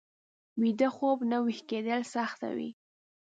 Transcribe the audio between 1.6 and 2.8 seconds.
کېدل سخته وي